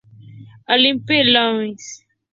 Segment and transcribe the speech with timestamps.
[0.67, 1.85] Olympique Lyonnais